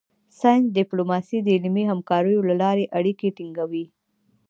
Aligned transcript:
ساینس 0.39 0.67
ډیپلوماسي 0.77 1.37
د 1.43 1.47
علمي 1.55 1.83
همکاریو 1.91 2.45
له 2.49 2.55
لارې 2.61 2.85
اړیکې 2.97 3.29
ټینګوي 3.37 3.85